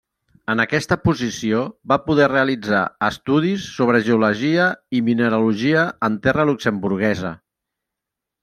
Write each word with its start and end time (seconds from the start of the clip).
En 0.51 0.61
aquesta 0.61 0.95
posició 1.01 1.59
va 1.93 1.97
poder 2.05 2.29
realitzar 2.31 2.79
estudis 3.09 3.67
sobre 3.75 4.01
geologia 4.09 4.67
i 5.01 5.05
mineralogia 5.11 5.87
en 6.09 6.19
terra 6.25 6.51
luxemburguesa. 6.53 7.37